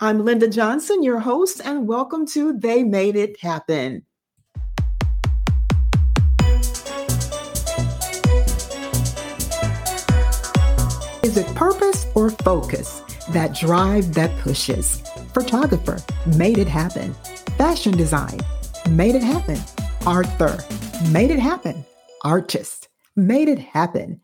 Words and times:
I'm 0.00 0.24
Linda 0.24 0.46
Johnson, 0.46 1.02
your 1.02 1.18
host, 1.18 1.60
and 1.64 1.88
welcome 1.88 2.24
to 2.28 2.52
They 2.52 2.84
Made 2.84 3.16
It 3.16 3.36
Happen. 3.40 4.06
Is 11.24 11.36
it 11.36 11.52
purpose 11.56 12.06
or 12.14 12.30
focus? 12.30 13.02
That 13.30 13.56
drive 13.58 14.14
that 14.14 14.30
pushes. 14.38 15.02
Photographer 15.34 15.98
made 16.36 16.58
it 16.58 16.68
happen. 16.68 17.12
Fashion 17.56 17.96
design 17.96 18.38
made 18.90 19.16
it 19.16 19.24
happen. 19.24 19.58
Author 20.06 20.64
made 21.10 21.32
it 21.32 21.40
happen. 21.40 21.84
Artist 22.22 22.88
made 23.16 23.48
it 23.48 23.58
happen. 23.58 24.20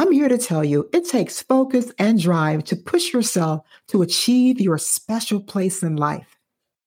I'm 0.00 0.12
here 0.12 0.28
to 0.28 0.38
tell 0.38 0.64
you 0.64 0.88
it 0.92 1.08
takes 1.08 1.42
focus 1.42 1.90
and 1.98 2.22
drive 2.22 2.62
to 2.64 2.76
push 2.76 3.12
yourself 3.12 3.66
to 3.88 4.02
achieve 4.02 4.60
your 4.60 4.78
special 4.78 5.40
place 5.40 5.82
in 5.82 5.96
life. 5.96 6.38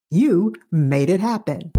You 0.09 0.55
made 0.71 1.09
it 1.09 1.19
happen. 1.19 1.73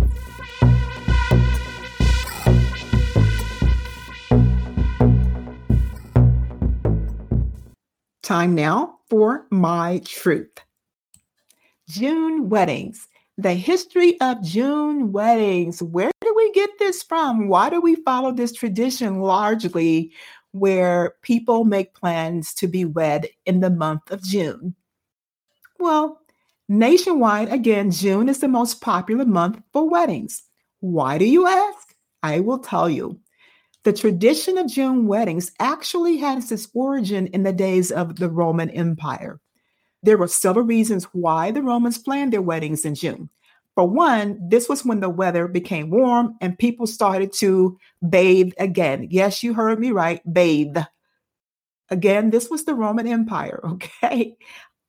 Time 8.23 8.55
now 8.55 8.99
for 9.09 9.46
my 9.51 10.02
truth. 10.05 10.59
June 11.88 12.51
weddings. 12.51 13.09
The 13.38 13.55
history 13.55 14.21
of 14.21 14.43
June 14.43 15.12
weddings. 15.12 15.83
Where 15.83 16.10
do 16.21 16.35
we 16.37 16.52
get 16.52 16.79
this 16.79 17.02
from? 17.02 17.49
Why 17.49 17.71
do 17.71 17.80
we 17.80 17.96
follow 17.96 18.33
this 18.33 18.52
tradition 18.52 19.21
largely 19.21 20.12
where 20.52 21.15
people 21.23 21.65
make 21.65 21.95
plans 21.95 22.55
to 22.55 22.69
be 22.69 22.84
wed 22.84 23.29
in 23.45 23.60
the 23.60 23.70
month 23.70 24.10
of 24.10 24.23
June? 24.23 24.74
Well, 25.79 26.20
nationwide, 26.69 27.51
again, 27.51 27.91
June 27.91 28.29
is 28.29 28.41
the 28.41 28.48
most 28.48 28.80
popular 28.80 29.24
month 29.24 29.60
for 29.73 29.88
weddings. 29.88 30.43
Why 30.80 31.18
do 31.18 31.24
you 31.24 31.46
ask? 31.46 31.95
I 32.23 32.40
will 32.40 32.59
tell 32.59 32.88
you. 32.88 33.18
The 33.85 33.93
tradition 33.93 34.59
of 34.59 34.68
June 34.68 35.09
weddings 35.09 35.51
actually 35.59 36.18
has 36.18 36.52
its 36.52 36.68
origin 36.73 37.27
in 37.29 37.43
the 37.43 37.52
days 37.52 37.90
of 37.90 38.16
the 38.16 38.30
Roman 38.30 38.71
Empire. 38.71 39.40
There 40.05 40.18
were 40.18 40.29
several 40.29 40.65
reasons 40.65 41.05
why 41.12 41.51
the 41.51 41.62
Romans 41.62 41.99
planned 41.99 42.32
their 42.32 42.43
weddings 42.43 42.84
in 42.84 42.95
June. 42.95 43.29
For 43.74 43.88
one, 43.88 44.38
this 44.48 44.68
was 44.68 44.84
when 44.84 45.01
the 45.01 45.09
weather 45.09 45.48
became 45.48 45.90
warm 45.90 46.37
and 46.40 46.59
people 46.59 46.87
started 46.87 47.32
to 47.34 47.78
bathe 48.06 48.52
again. 48.59 49.09
Yes, 49.10 49.42
you 49.42 49.54
heard 49.54 49.80
me 49.80 49.90
right, 49.90 50.20
bathe. 50.30 50.76
Again, 51.90 52.30
this 52.30 52.50
was 52.50 52.65
the 52.65 52.74
Roman 52.74 53.06
Empire, 53.06 53.60
okay? 53.65 54.37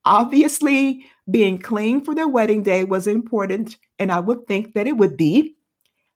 Obviously, 0.05 1.05
being 1.29 1.59
clean 1.59 2.03
for 2.03 2.13
their 2.13 2.27
wedding 2.27 2.63
day 2.63 2.83
was 2.83 3.07
important, 3.07 3.77
and 3.99 4.11
I 4.11 4.19
would 4.19 4.47
think 4.47 4.73
that 4.73 4.87
it 4.87 4.97
would 4.97 5.15
be. 5.15 5.55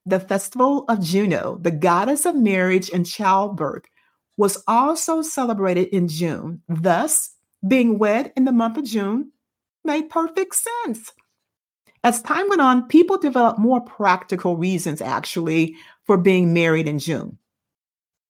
The 0.05 0.19
festival 0.19 0.85
of 0.87 1.01
Juno, 1.01 1.57
the 1.61 1.71
goddess 1.71 2.25
of 2.25 2.35
marriage 2.35 2.89
and 2.89 3.05
childbirth, 3.05 3.83
was 4.37 4.63
also 4.67 5.21
celebrated 5.21 5.87
in 5.89 6.07
June. 6.07 6.61
Thus, 6.69 7.31
being 7.65 7.97
wed 7.97 8.31
in 8.37 8.45
the 8.45 8.51
month 8.51 8.77
of 8.77 8.85
June 8.85 9.31
made 9.83 10.09
perfect 10.09 10.55
sense. 10.55 11.11
As 12.03 12.21
time 12.21 12.47
went 12.49 12.61
on, 12.61 12.87
people 12.87 13.17
developed 13.17 13.59
more 13.59 13.81
practical 13.81 14.55
reasons 14.55 15.01
actually 15.01 15.75
for 16.05 16.17
being 16.17 16.53
married 16.53 16.87
in 16.87 16.99
June. 16.99 17.37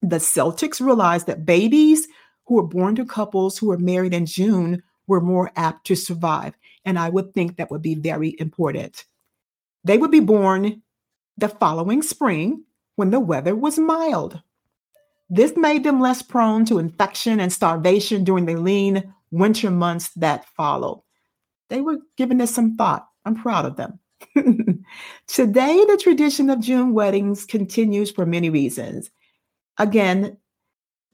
The 0.02 0.16
Celtics 0.16 0.80
realized 0.80 1.26
that 1.26 1.44
babies 1.44 2.08
who 2.46 2.54
were 2.54 2.66
born 2.66 2.96
to 2.96 3.04
couples 3.04 3.58
who 3.58 3.68
were 3.68 3.78
married 3.78 4.14
in 4.14 4.26
June 4.26 4.82
were 5.06 5.20
more 5.20 5.50
apt 5.56 5.86
to 5.86 5.94
survive. 5.96 6.54
And 6.84 6.98
I 6.98 7.08
would 7.08 7.34
think 7.34 7.56
that 7.56 7.70
would 7.70 7.82
be 7.82 7.94
very 7.94 8.36
important. 8.38 9.04
They 9.84 9.98
would 9.98 10.10
be 10.10 10.20
born 10.20 10.82
the 11.36 11.48
following 11.48 12.02
spring 12.02 12.64
when 12.96 13.10
the 13.10 13.20
weather 13.20 13.54
was 13.54 13.78
mild. 13.78 14.40
This 15.30 15.56
made 15.56 15.84
them 15.84 16.00
less 16.00 16.22
prone 16.22 16.64
to 16.66 16.78
infection 16.78 17.38
and 17.38 17.52
starvation 17.52 18.24
during 18.24 18.46
the 18.46 18.56
lean 18.56 19.14
winter 19.30 19.70
months 19.70 20.10
that 20.16 20.46
followed. 20.56 21.02
They 21.68 21.80
were 21.80 21.98
giving 22.16 22.38
this 22.38 22.54
some 22.54 22.76
thought. 22.76 23.07
I'm 23.24 23.34
proud 23.34 23.66
of 23.66 23.76
them. 23.76 23.98
Today, 25.26 25.84
the 25.86 26.00
tradition 26.02 26.50
of 26.50 26.60
June 26.60 26.92
weddings 26.92 27.44
continues 27.44 28.10
for 28.10 28.26
many 28.26 28.50
reasons. 28.50 29.10
Again, 29.78 30.36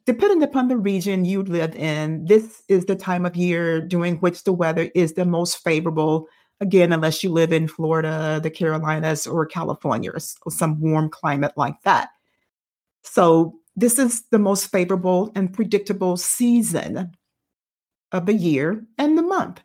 depending 0.06 0.42
upon 0.42 0.68
the 0.68 0.76
region 0.76 1.24
you 1.24 1.42
live 1.42 1.74
in, 1.74 2.24
this 2.24 2.62
is 2.68 2.86
the 2.86 2.96
time 2.96 3.26
of 3.26 3.36
year 3.36 3.80
during 3.80 4.16
which 4.16 4.44
the 4.44 4.52
weather 4.52 4.90
is 4.94 5.14
the 5.14 5.24
most 5.24 5.62
favorable 5.62 6.28
Again, 6.60 6.92
unless 6.92 7.24
you 7.24 7.30
live 7.30 7.52
in 7.52 7.66
Florida, 7.66 8.40
the 8.42 8.50
Carolinas, 8.50 9.26
or 9.26 9.44
California, 9.44 10.10
or 10.12 10.50
some 10.50 10.80
warm 10.80 11.10
climate 11.10 11.52
like 11.56 11.80
that. 11.82 12.10
So, 13.02 13.58
this 13.76 13.98
is 13.98 14.22
the 14.30 14.38
most 14.38 14.68
favorable 14.68 15.32
and 15.34 15.52
predictable 15.52 16.16
season 16.16 17.12
of 18.12 18.26
the 18.26 18.34
year 18.34 18.84
and 18.98 19.18
the 19.18 19.22
month. 19.22 19.62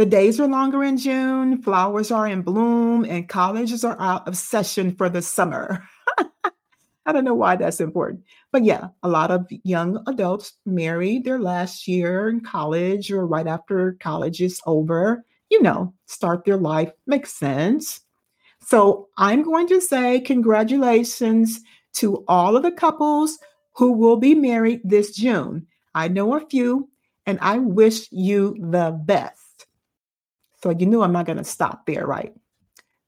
The 0.00 0.06
days 0.06 0.40
are 0.40 0.48
longer 0.48 0.82
in 0.82 0.96
June, 0.96 1.60
flowers 1.60 2.10
are 2.10 2.26
in 2.26 2.40
bloom, 2.40 3.04
and 3.04 3.28
colleges 3.28 3.84
are 3.84 4.00
out 4.00 4.26
of 4.26 4.34
session 4.34 4.96
for 4.96 5.10
the 5.10 5.20
summer. 5.20 5.86
I 7.04 7.12
don't 7.12 7.26
know 7.26 7.34
why 7.34 7.56
that's 7.56 7.82
important. 7.82 8.22
But 8.50 8.64
yeah, 8.64 8.88
a 9.02 9.08
lot 9.10 9.30
of 9.30 9.46
young 9.62 10.02
adults 10.06 10.54
marry 10.64 11.18
their 11.18 11.38
last 11.38 11.86
year 11.86 12.30
in 12.30 12.40
college 12.40 13.12
or 13.12 13.26
right 13.26 13.46
after 13.46 13.98
college 14.00 14.40
is 14.40 14.58
over 14.64 15.22
you 15.50 15.60
know, 15.60 15.92
start 16.06 16.46
their 16.46 16.56
life. 16.56 16.90
Makes 17.06 17.34
sense. 17.34 18.00
So 18.62 19.10
I'm 19.18 19.42
going 19.42 19.68
to 19.68 19.82
say 19.82 20.18
congratulations 20.20 21.60
to 21.96 22.24
all 22.26 22.56
of 22.56 22.62
the 22.62 22.72
couples 22.72 23.38
who 23.74 23.92
will 23.92 24.16
be 24.16 24.34
married 24.34 24.80
this 24.82 25.14
June. 25.14 25.66
I 25.94 26.08
know 26.08 26.34
a 26.38 26.46
few, 26.48 26.88
and 27.26 27.38
I 27.42 27.58
wish 27.58 28.10
you 28.10 28.56
the 28.58 28.98
best. 29.04 29.49
So 30.62 30.70
you 30.70 30.86
know 30.86 31.02
I'm 31.02 31.12
not 31.12 31.26
going 31.26 31.38
to 31.38 31.44
stop 31.44 31.86
there, 31.86 32.06
right? 32.06 32.34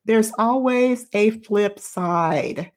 There's 0.04 0.32
always 0.38 1.06
a 1.12 1.30
flip 1.30 1.78
side. 1.78 2.72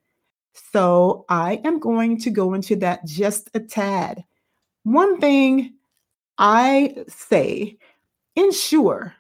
So 0.72 1.26
I 1.30 1.62
am 1.64 1.80
going 1.80 2.20
to 2.22 2.30
go 2.30 2.54
into 2.54 2.76
that 2.78 3.06
just 3.06 3.50
a 3.54 3.60
tad. 3.60 4.24
One 4.84 5.20
thing 5.20 5.74
I 6.38 7.06
say 7.08 7.78
ensure 8.36 9.14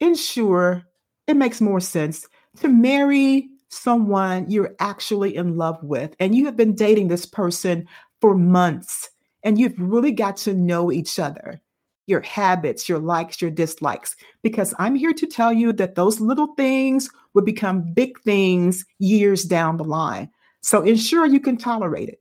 ensure 0.00 0.84
it 1.26 1.36
makes 1.36 1.60
more 1.60 1.80
sense 1.80 2.26
to 2.60 2.68
marry 2.68 3.48
someone 3.68 4.50
you're 4.50 4.74
actually 4.80 5.34
in 5.34 5.56
love 5.56 5.82
with 5.82 6.14
and 6.20 6.34
you 6.34 6.44
have 6.44 6.56
been 6.56 6.74
dating 6.74 7.08
this 7.08 7.24
person 7.24 7.86
for 8.20 8.34
months 8.34 9.10
and 9.42 9.58
you've 9.58 9.78
really 9.78 10.12
got 10.12 10.36
to 10.36 10.52
know 10.52 10.92
each 10.92 11.18
other 11.18 11.60
your 12.06 12.20
habits, 12.20 12.88
your 12.88 12.98
likes, 12.98 13.40
your 13.40 13.50
dislikes, 13.50 14.16
because 14.42 14.74
I'm 14.78 14.94
here 14.94 15.12
to 15.12 15.26
tell 15.26 15.52
you 15.52 15.72
that 15.74 15.94
those 15.94 16.20
little 16.20 16.54
things 16.54 17.10
will 17.34 17.42
become 17.42 17.92
big 17.92 18.20
things 18.20 18.84
years 18.98 19.44
down 19.44 19.76
the 19.76 19.84
line. 19.84 20.30
So 20.60 20.82
ensure 20.82 21.26
you 21.26 21.40
can 21.40 21.56
tolerate 21.56 22.08
it. 22.08 22.20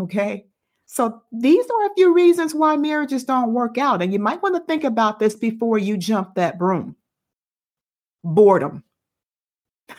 Okay. 0.00 0.46
So 0.86 1.22
these 1.32 1.64
are 1.64 1.86
a 1.86 1.94
few 1.94 2.12
reasons 2.14 2.54
why 2.54 2.76
marriages 2.76 3.24
don't 3.24 3.54
work 3.54 3.78
out. 3.78 4.02
And 4.02 4.12
you 4.12 4.18
might 4.18 4.42
want 4.42 4.54
to 4.56 4.62
think 4.64 4.84
about 4.84 5.18
this 5.18 5.34
before 5.34 5.78
you 5.78 5.96
jump 5.96 6.34
that 6.34 6.58
broom. 6.58 6.96
Boredom. 8.22 8.84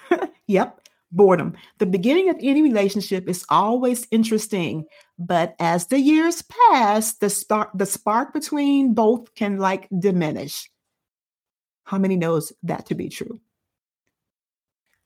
yep, 0.47 0.82
boredom. 1.13 1.53
The 1.77 1.85
beginning 1.85 2.29
of 2.29 2.37
any 2.41 2.61
relationship 2.61 3.29
is 3.29 3.45
always 3.49 4.07
interesting, 4.11 4.85
but 5.17 5.55
as 5.59 5.87
the 5.87 5.99
years 5.99 6.43
pass, 6.43 7.13
the 7.15 7.29
spark 7.29 7.69
the 7.73 7.85
spark 7.85 8.33
between 8.33 8.93
both 8.93 9.33
can 9.35 9.57
like 9.57 9.87
diminish. 9.97 10.69
How 11.85 11.97
many 11.97 12.17
knows 12.17 12.51
that 12.63 12.85
to 12.87 12.95
be 12.95 13.09
true? 13.09 13.39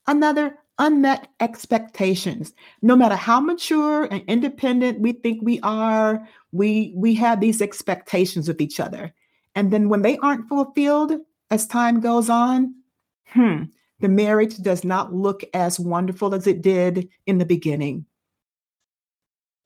Another 0.07 0.57
unmet 0.79 1.27
expectations. 1.39 2.53
No 2.81 2.95
matter 2.95 3.15
how 3.15 3.39
mature 3.39 4.05
and 4.05 4.23
independent 4.27 4.99
we 4.99 5.11
think 5.11 5.41
we 5.41 5.59
are, 5.61 6.27
we 6.51 6.93
we 6.95 7.15
have 7.15 7.39
these 7.39 7.61
expectations 7.61 8.47
with 8.47 8.61
each 8.61 8.79
other. 8.79 9.13
And 9.55 9.71
then 9.71 9.89
when 9.89 10.03
they 10.03 10.17
aren't 10.19 10.47
fulfilled 10.47 11.13
as 11.49 11.67
time 11.67 11.99
goes 11.99 12.29
on, 12.29 12.75
hmm, 13.25 13.63
the 13.99 14.09
marriage 14.09 14.57
does 14.57 14.83
not 14.83 15.13
look 15.13 15.43
as 15.53 15.79
wonderful 15.79 16.35
as 16.35 16.47
it 16.47 16.61
did 16.61 17.09
in 17.25 17.37
the 17.37 17.45
beginning. 17.45 18.05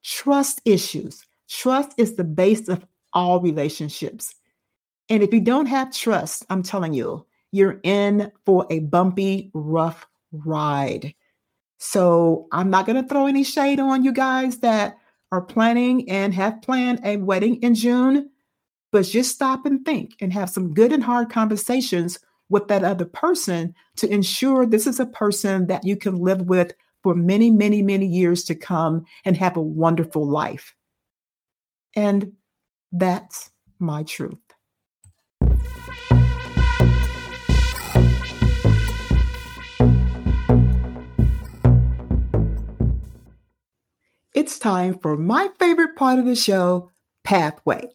Trust 0.03 0.61
issues. 0.65 1.25
Trust 1.49 1.93
is 1.97 2.15
the 2.15 2.23
base 2.23 2.69
of 2.69 2.85
all 3.13 3.41
relationships. 3.41 4.33
And 5.09 5.21
if 5.21 5.33
you 5.33 5.41
don't 5.41 5.65
have 5.65 5.93
trust, 5.93 6.45
I'm 6.49 6.63
telling 6.63 6.93
you, 6.93 7.25
you're 7.51 7.81
in 7.83 8.31
for 8.45 8.65
a 8.69 8.79
bumpy, 8.79 9.51
rough 9.53 10.07
ride. 10.31 11.13
So 11.77 12.47
I'm 12.53 12.69
not 12.69 12.85
going 12.85 13.01
to 13.01 13.09
throw 13.09 13.27
any 13.27 13.43
shade 13.43 13.79
on 13.81 14.03
you 14.03 14.13
guys 14.13 14.59
that 14.59 14.97
are 15.33 15.41
planning 15.41 16.09
and 16.09 16.33
have 16.33 16.61
planned 16.61 17.01
a 17.03 17.17
wedding 17.17 17.57
in 17.57 17.75
June. 17.75 18.29
but 18.91 19.05
just 19.05 19.33
stop 19.33 19.65
and 19.65 19.83
think 19.85 20.15
and 20.21 20.33
have 20.33 20.49
some 20.49 20.73
good 20.73 20.91
and 20.91 21.03
hard 21.03 21.29
conversations 21.29 22.19
with 22.51 22.67
that 22.67 22.83
other 22.83 23.05
person 23.05 23.73
to 23.95 24.13
ensure 24.13 24.65
this 24.65 24.85
is 24.85 24.99
a 24.99 25.05
person 25.05 25.67
that 25.67 25.85
you 25.85 25.95
can 25.95 26.17
live 26.17 26.41
with 26.41 26.73
for 27.01 27.15
many, 27.15 27.49
many, 27.49 27.81
many 27.81 28.05
years 28.05 28.43
to 28.43 28.53
come 28.53 29.05
and 29.25 29.37
have 29.37 29.55
a 29.55 29.61
wonderful 29.61 30.27
life. 30.27 30.75
And 31.95 32.33
that's 32.91 33.51
my 33.79 34.03
truth. 34.03 34.37
It's 44.33 44.59
time 44.59 44.99
for 44.99 45.15
my 45.17 45.49
favorite 45.57 45.95
part 45.95 46.19
of 46.19 46.25
the 46.25 46.35
show 46.35 46.91
pathway. 47.23 47.87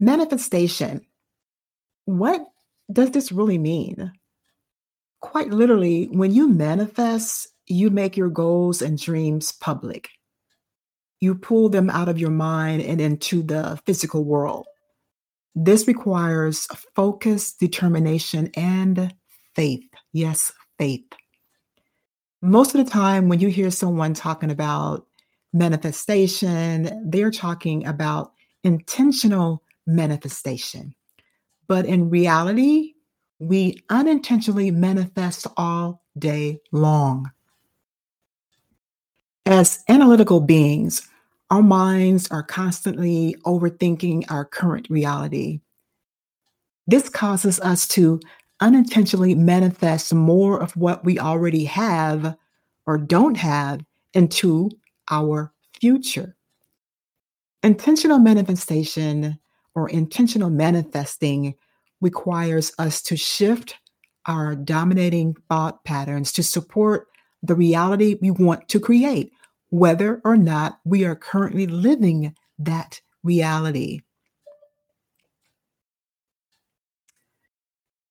Manifestation. 0.00 1.06
What 2.06 2.46
does 2.90 3.10
this 3.10 3.30
really 3.30 3.58
mean? 3.58 4.12
Quite 5.20 5.50
literally, 5.50 6.06
when 6.06 6.32
you 6.32 6.48
manifest, 6.48 7.48
you 7.66 7.90
make 7.90 8.16
your 8.16 8.30
goals 8.30 8.80
and 8.80 8.98
dreams 8.98 9.52
public. 9.52 10.08
You 11.20 11.34
pull 11.34 11.68
them 11.68 11.90
out 11.90 12.08
of 12.08 12.18
your 12.18 12.30
mind 12.30 12.82
and 12.82 13.00
into 13.00 13.42
the 13.42 13.80
physical 13.86 14.24
world. 14.24 14.66
This 15.54 15.88
requires 15.88 16.66
focus, 16.94 17.54
determination, 17.54 18.50
and 18.54 19.12
faith. 19.54 19.88
Yes, 20.12 20.52
faith. 20.78 21.06
Most 22.42 22.74
of 22.74 22.84
the 22.84 22.90
time, 22.90 23.28
when 23.28 23.40
you 23.40 23.48
hear 23.48 23.70
someone 23.70 24.14
talking 24.14 24.50
about 24.50 25.06
manifestation, 25.52 27.10
they're 27.10 27.30
talking 27.30 27.86
about 27.86 28.32
intentional 28.62 29.62
manifestation. 29.86 30.94
But 31.68 31.86
in 31.86 32.10
reality, 32.10 32.94
we 33.38 33.82
unintentionally 33.90 34.70
manifest 34.70 35.46
all 35.56 36.02
day 36.18 36.60
long. 36.72 37.30
As 39.44 39.84
analytical 39.88 40.40
beings, 40.40 41.08
our 41.50 41.62
minds 41.62 42.28
are 42.30 42.42
constantly 42.42 43.36
overthinking 43.44 44.24
our 44.30 44.44
current 44.44 44.88
reality. 44.90 45.60
This 46.86 47.08
causes 47.08 47.60
us 47.60 47.86
to 47.88 48.20
unintentionally 48.60 49.34
manifest 49.34 50.14
more 50.14 50.60
of 50.60 50.76
what 50.76 51.04
we 51.04 51.18
already 51.18 51.64
have 51.64 52.36
or 52.86 52.98
don't 52.98 53.36
have 53.36 53.84
into 54.14 54.70
our 55.10 55.52
future. 55.80 56.36
Intentional 57.62 58.18
manifestation 58.18 59.38
or 59.76 59.88
intentional 59.90 60.50
manifesting 60.50 61.54
requires 62.00 62.72
us 62.78 63.02
to 63.02 63.16
shift 63.16 63.76
our 64.24 64.56
dominating 64.56 65.36
thought 65.48 65.84
patterns 65.84 66.32
to 66.32 66.42
support 66.42 67.06
the 67.42 67.54
reality 67.54 68.18
we 68.20 68.30
want 68.30 68.68
to 68.68 68.80
create, 68.80 69.30
whether 69.68 70.20
or 70.24 70.36
not 70.36 70.80
we 70.84 71.04
are 71.04 71.14
currently 71.14 71.66
living 71.66 72.34
that 72.58 73.00
reality. 73.22 74.00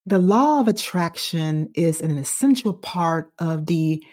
The 0.05 0.19
law 0.19 0.61
of 0.61 0.67
attraction 0.67 1.71
is 1.73 1.99
an 1.99 2.15
essential 2.17 2.75
part 2.75 3.31
of 3.39 3.65
the 3.65 4.03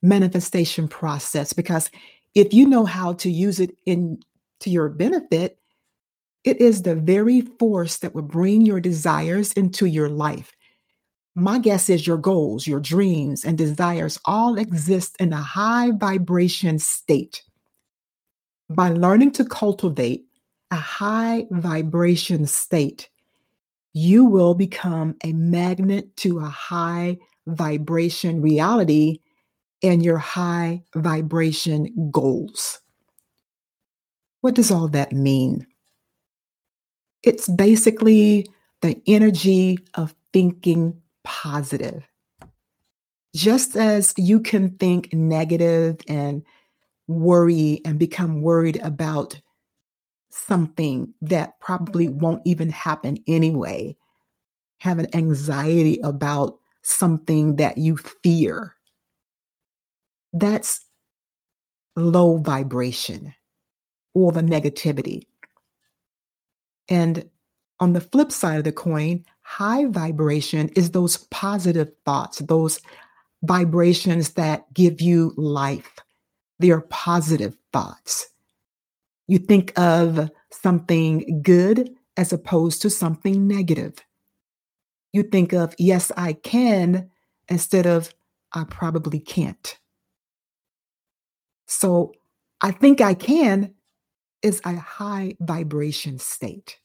manifestation 0.00 0.88
process 0.88 1.52
because 1.52 1.90
if 2.34 2.54
you 2.54 2.66
know 2.66 2.86
how 2.86 3.12
to 3.12 3.30
use 3.30 3.60
it 3.60 3.76
in 3.84 4.18
to 4.60 4.70
your 4.70 4.88
benefit, 4.88 5.58
it 6.44 6.60
is 6.60 6.82
the 6.82 6.96
very 6.96 7.40
force 7.40 7.98
that 7.98 8.14
will 8.14 8.22
bring 8.22 8.62
your 8.62 8.80
desires 8.80 9.52
into 9.52 9.86
your 9.86 10.08
life. 10.08 10.52
My 11.34 11.58
guess 11.58 11.88
is 11.88 12.06
your 12.06 12.18
goals, 12.18 12.66
your 12.66 12.80
dreams, 12.80 13.44
and 13.44 13.56
desires 13.56 14.18
all 14.24 14.58
exist 14.58 15.16
in 15.18 15.32
a 15.32 15.40
high 15.40 15.92
vibration 15.92 16.78
state. 16.78 17.42
By 18.68 18.90
learning 18.90 19.32
to 19.32 19.44
cultivate 19.44 20.24
a 20.70 20.76
high 20.76 21.46
vibration 21.50 22.46
state, 22.46 23.08
you 23.94 24.24
will 24.24 24.54
become 24.54 25.16
a 25.24 25.32
magnet 25.32 26.16
to 26.18 26.38
a 26.38 26.48
high 26.48 27.18
vibration 27.46 28.40
reality 28.40 29.20
and 29.82 30.04
your 30.04 30.18
high 30.18 30.82
vibration 30.94 32.10
goals. 32.10 32.80
What 34.40 34.54
does 34.54 34.70
all 34.70 34.88
that 34.88 35.12
mean? 35.12 35.66
It's 37.22 37.48
basically 37.48 38.50
the 38.80 39.00
energy 39.06 39.78
of 39.94 40.14
thinking 40.32 41.00
positive. 41.24 42.02
Just 43.34 43.76
as 43.76 44.12
you 44.16 44.40
can 44.40 44.70
think 44.76 45.12
negative 45.12 45.98
and 46.08 46.42
worry 47.06 47.80
and 47.84 47.98
become 47.98 48.42
worried 48.42 48.80
about 48.82 49.40
something 50.30 51.14
that 51.22 51.58
probably 51.60 52.08
won't 52.08 52.42
even 52.44 52.70
happen 52.70 53.18
anyway, 53.26 53.96
have 54.78 54.98
an 54.98 55.14
anxiety 55.14 56.00
about 56.02 56.58
something 56.82 57.56
that 57.56 57.78
you 57.78 57.96
fear, 57.96 58.74
that's 60.32 60.84
low 61.94 62.38
vibration 62.38 63.34
or 64.14 64.32
the 64.32 64.40
negativity. 64.40 65.26
And 66.92 67.24
on 67.80 67.94
the 67.94 68.02
flip 68.02 68.30
side 68.30 68.58
of 68.58 68.64
the 68.64 68.72
coin, 68.72 69.24
high 69.40 69.86
vibration 69.86 70.68
is 70.76 70.90
those 70.90 71.16
positive 71.30 71.90
thoughts, 72.04 72.38
those 72.40 72.80
vibrations 73.42 74.34
that 74.34 74.70
give 74.74 75.00
you 75.00 75.32
life. 75.38 75.96
They 76.58 76.70
are 76.70 76.82
positive 76.82 77.56
thoughts. 77.72 78.28
You 79.26 79.38
think 79.38 79.72
of 79.78 80.30
something 80.50 81.40
good 81.40 81.96
as 82.18 82.30
opposed 82.30 82.82
to 82.82 82.90
something 82.90 83.48
negative. 83.48 83.94
You 85.14 85.22
think 85.22 85.54
of, 85.54 85.74
yes, 85.78 86.12
I 86.14 86.34
can, 86.34 87.10
instead 87.48 87.86
of, 87.86 88.14
I 88.52 88.64
probably 88.64 89.18
can't. 89.18 89.78
So 91.66 92.12
I 92.60 92.70
think 92.70 93.00
I 93.00 93.14
can 93.14 93.72
is 94.42 94.60
a 94.64 94.74
high 94.74 95.36
vibration 95.40 96.18
state. 96.18 96.78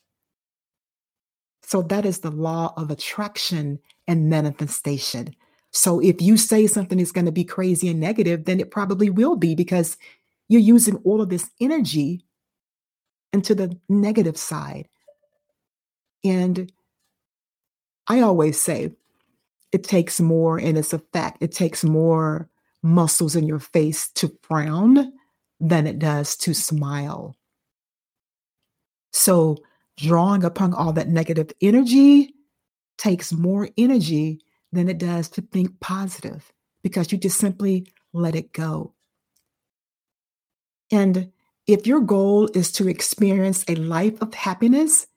So 1.68 1.82
that 1.82 2.06
is 2.06 2.20
the 2.20 2.32
law 2.32 2.74
of 2.78 2.90
attraction 2.90 3.80
and 4.08 4.30
manifestation. 4.30 5.36
So 5.72 6.00
if 6.00 6.22
you 6.22 6.38
say 6.38 6.66
something 6.66 6.98
is 6.98 7.12
going 7.12 7.26
to 7.26 7.32
be 7.34 7.44
crazy 7.44 7.90
and 7.90 8.00
negative, 8.00 8.46
then 8.46 8.62
it 8.62 8.72
probably 8.72 9.10
will 9.10 9.36
be 9.36 9.54
because 9.54 9.98
you're 10.48 10.62
using 10.62 10.96
all 11.04 11.22
of 11.22 11.28
this 11.28 11.50
energy 11.60 12.24
into 13.34 13.54
the 13.54 13.78
negative 13.90 14.38
side. 14.38 14.88
And 16.24 16.72
I 18.08 18.22
always 18.22 18.62
say 18.62 18.94
it 19.74 19.84
takes 19.84 20.22
more, 20.22 20.58
and 20.58 20.78
it's 20.78 20.94
a 20.94 21.00
fact, 21.00 21.40
it 21.42 21.52
takes 21.52 21.84
more 21.84 22.48
muscles 22.82 23.36
in 23.36 23.46
your 23.46 23.60
face 23.60 24.08
to 24.12 24.32
frown 24.42 25.12
than 25.60 25.86
it 25.86 26.00
does 26.00 26.38
to 26.38 26.54
smile. 26.54 27.36
So, 29.12 29.58
drawing 29.98 30.44
upon 30.44 30.74
all 30.74 30.94
that 30.94 31.10
negative 31.10 31.52
energy 31.62 32.34
takes 32.98 33.34
more 33.34 33.70
energy 33.78 34.40
than 34.72 34.90
it 34.90 34.98
does 34.98 35.30
to 35.30 35.42
think 35.42 35.80
positive 35.80 36.52
because 36.84 37.12
you 37.12 37.18
just 37.18 37.40
simply 37.40 37.92
let 38.14 38.36
it 38.36 38.54
go. 38.54 38.94
And 40.92 41.32
if 41.66 41.86
your 41.86 42.00
goal 42.00 42.50
is 42.54 42.72
to 42.74 42.88
experience 42.88 43.66
a 43.68 43.76
life 43.76 44.22
of 44.22 44.34
happiness, 44.34 45.08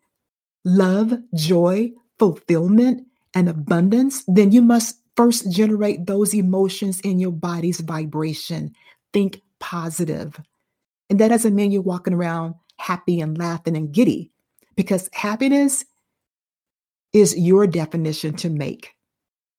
love, 0.65 1.17
joy, 1.35 1.93
fulfillment, 2.19 3.07
and 3.35 3.49
abundance, 3.49 4.25
then 4.27 4.51
you 4.51 4.63
must 4.63 4.99
first 5.17 5.51
generate 5.51 6.07
those 6.07 6.35
emotions 6.35 7.01
in 7.01 7.21
your 7.21 7.31
body's 7.31 7.81
vibration. 7.81 8.75
Think 9.13 9.43
positive. 9.61 10.41
And 11.09 11.19
that 11.21 11.29
doesn't 11.29 11.55
mean 11.55 11.71
you're 11.71 11.83
walking 11.83 12.15
around 12.15 12.55
happy 12.79 13.21
and 13.21 13.37
laughing 13.39 13.77
and 13.77 13.93
giddy 13.93 14.33
because 14.81 15.11
happiness 15.13 15.85
is 17.13 17.37
your 17.37 17.67
definition 17.67 18.35
to 18.35 18.49
make. 18.49 18.95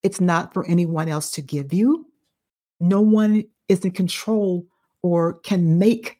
It's 0.02 0.20
not 0.20 0.52
for 0.52 0.66
anyone 0.66 1.10
else 1.10 1.30
to 1.34 1.44
give 1.44 1.72
you. 1.72 2.08
No 2.80 3.02
one 3.02 3.44
is 3.70 3.86
in 3.86 3.92
control 3.92 4.66
or 5.04 5.34
can 5.42 5.78
make 5.78 6.18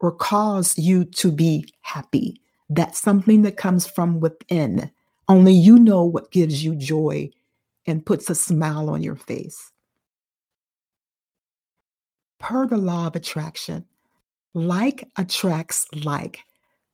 or 0.00 0.10
cause 0.10 0.76
you 0.76 1.04
to 1.04 1.30
be 1.30 1.72
happy. 1.82 2.40
That's 2.68 2.98
something 2.98 3.42
that 3.42 3.56
comes 3.56 3.86
from 3.86 4.18
within. 4.18 4.90
Only 5.28 5.52
you 5.52 5.78
know 5.78 6.02
what 6.02 6.32
gives 6.32 6.64
you 6.64 6.74
joy 6.74 7.30
and 7.86 8.04
puts 8.04 8.28
a 8.28 8.34
smile 8.34 8.90
on 8.90 9.04
your 9.04 9.14
face. 9.14 9.70
Per 12.40 12.66
the 12.66 12.76
law 12.76 13.06
of 13.06 13.14
attraction, 13.14 13.84
like 14.52 15.08
attracts 15.16 15.86
like. 16.04 16.40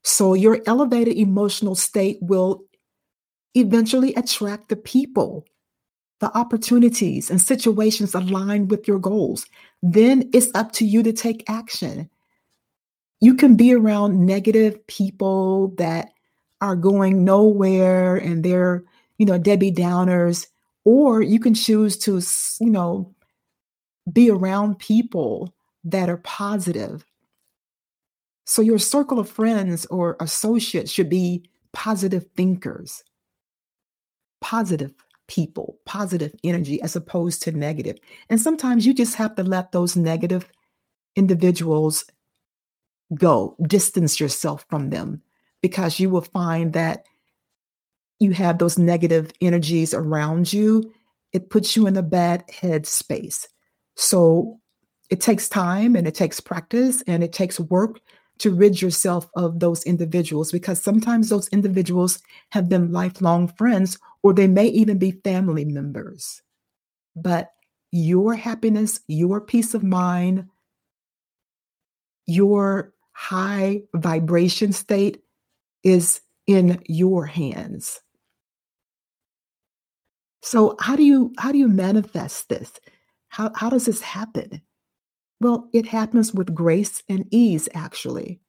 So 0.05 0.35
your 0.35 0.61
elevated 0.67 1.17
emotional 1.17 1.75
state 1.75 2.19
will 2.21 2.65
eventually 3.55 4.15
attract 4.15 4.69
the 4.69 4.77
people, 4.77 5.45
the 6.21 6.37
opportunities, 6.37 7.31
and 7.31 7.41
situations 7.41 8.15
aligned 8.15 8.71
with 8.71 8.87
your 8.87 8.99
goals. 8.99 9.47
Then 9.83 10.29
it's 10.33 10.51
up 10.55 10.73
to 10.73 10.87
you 10.87 11.03
to 11.03 11.13
take 11.13 11.49
action. 11.49 12.09
You 13.21 13.35
can 13.35 13.57
be 13.57 13.75
around 13.75 14.25
negative 14.25 14.87
people 14.87 15.75
that 15.79 16.11
are 16.61 16.77
going 16.77 17.25
nowhere 17.25 18.17
and 18.17 18.45
they're, 18.45 18.85
you 19.19 19.27
know, 19.27 19.39
Debbie 19.39 19.73
Downers, 19.73 20.47
or 20.85 21.23
you 21.23 21.41
can 21.41 21.55
choose 21.55 21.97
to, 21.99 22.21
you 22.65 22.71
know, 22.71 23.15
be 24.13 24.31
around 24.31 24.79
people 24.79 25.53
that 25.85 26.09
are 26.09 26.19
positive. 26.19 27.05
So 28.49 28.63
your 28.63 28.79
circle 28.79 29.19
of 29.19 29.29
friends 29.29 29.85
or 29.91 30.17
associates 30.21 30.91
should 30.91 31.11
be 31.11 31.45
positive 31.75 32.25
thinkers, 32.35 33.05
positive 34.41 34.95
people, 35.27 35.77
positive 35.85 36.35
energy, 36.43 36.81
as 36.81 36.97
opposed 36.97 37.43
to 37.43 37.53
negative. 37.53 37.99
And 38.31 38.41
sometimes 38.41 38.87
you 38.87 38.95
just 38.95 39.17
have 39.17 39.37
to 39.37 39.43
let 39.43 39.73
those 39.73 39.97
negative 39.97 40.51
individuals 41.15 42.07
go, 43.15 43.55
distance 43.67 44.19
yourself 44.19 44.65
from 44.71 44.89
them, 44.89 45.21
because 45.61 46.01
you 46.01 46.09
will 46.09 46.23
find 46.23 46.73
that 46.73 47.05
you 48.19 48.33
have 48.33 48.57
those 48.57 48.79
negative 48.79 49.31
energies 49.43 49.93
around 49.93 50.55
you. 50.55 50.91
It 51.35 51.51
puts 51.51 51.77
you 51.77 51.87
in 51.87 51.99
a 51.99 52.03
bad 52.03 52.45
head 52.49 52.87
space. 52.87 53.47
So 53.97 54.59
it 55.11 55.21
takes 55.21 55.51
time 55.51 55.95
and 55.95 56.09
it 56.09 56.15
takes 56.15 56.41
practice 56.41 57.03
and 57.07 57.23
it 57.23 57.35
takes 57.35 57.61
work 57.61 58.01
to 58.39 58.55
rid 58.55 58.81
yourself 58.81 59.29
of 59.35 59.61
those 59.61 59.85
individuals 59.85 60.53
because 60.53 60.81
sometimes 60.81 61.29
those 61.29 61.49
individuals 61.49 62.21
have 62.51 62.69
been 62.69 62.93
lifelong 62.93 63.49
friends 63.49 63.99
or 64.23 64.33
they 64.33 64.47
may 64.47 64.67
even 64.67 64.99
be 64.99 65.21
family 65.25 65.65
members. 65.65 66.43
But 67.17 67.53
your 67.91 68.35
happiness, 68.35 69.01
your 69.09 69.41
peace 69.41 69.75
of 69.75 69.83
mind, 69.83 70.49
your 72.27 72.93
high 73.13 73.83
vibration 73.95 74.73
state 74.73 75.23
is 75.83 76.21
in 76.47 76.83
your 76.87 77.27
hands. 77.27 78.01
So 80.43 80.77
how 80.81 80.97
do 80.97 81.03
you 81.03 81.33
how 81.39 81.53
do 81.53 81.59
you 81.59 81.69
manifest 81.69 82.49
this? 82.49 82.71
How 83.29 83.51
how 83.55 83.71
does 83.71 83.87
this 83.87 84.01
happen? 84.01 84.63
Well, 85.41 85.69
it 85.73 85.87
happens 85.87 86.35
with 86.35 86.55
grace 86.55 87.03
and 87.09 87.27
ease 87.31 87.69
actually. 87.75 88.41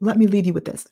Let 0.00 0.16
me 0.16 0.26
leave 0.26 0.46
you 0.46 0.52
with 0.52 0.64
this. 0.64 0.86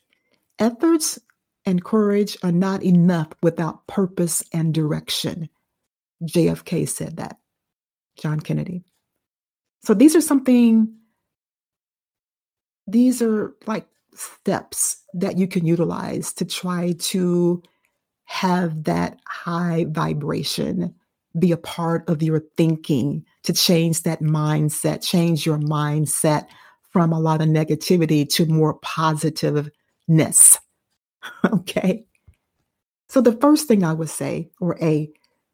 Efforts 0.58 1.18
and 1.64 1.82
courage 1.82 2.36
are 2.42 2.52
not 2.52 2.82
enough 2.82 3.28
without 3.42 3.86
purpose 3.86 4.44
and 4.52 4.72
direction. 4.72 5.48
JFK 6.22 6.88
said 6.88 7.16
that. 7.16 7.38
John 8.16 8.40
Kennedy. 8.40 8.84
So 9.82 9.94
these 9.94 10.14
are 10.14 10.20
something 10.20 10.94
these 12.86 13.22
are 13.22 13.54
like 13.66 13.86
steps 14.14 15.02
that 15.14 15.38
you 15.38 15.46
can 15.46 15.64
utilize 15.64 16.32
to 16.34 16.44
try 16.44 16.92
to 16.98 17.62
have 18.24 18.84
that 18.84 19.18
high 19.26 19.86
vibration 19.88 20.94
be 21.38 21.52
a 21.52 21.56
part 21.56 22.08
of 22.08 22.22
your 22.22 22.42
thinking 22.56 23.24
to 23.44 23.52
change 23.52 24.02
that 24.02 24.20
mindset, 24.20 25.06
change 25.06 25.46
your 25.46 25.58
mindset 25.58 26.46
from 26.90 27.12
a 27.12 27.20
lot 27.20 27.40
of 27.40 27.48
negativity 27.48 28.28
to 28.28 28.46
more 28.46 28.74
positiveness. 28.82 30.58
okay. 31.52 32.04
So, 33.08 33.20
the 33.20 33.32
first 33.32 33.68
thing 33.68 33.84
I 33.84 33.92
would 33.92 34.08
say, 34.08 34.50
or 34.60 34.76
A, 34.82 35.10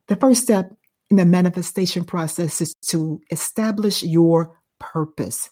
the 0.09 0.17
first 0.17 0.43
step 0.43 0.73
in 1.11 1.17
the 1.17 1.25
manifestation 1.25 2.05
process 2.05 2.61
is 2.61 2.75
to 2.89 3.21
establish 3.31 4.03
your 4.03 4.59
purpose. 4.79 5.51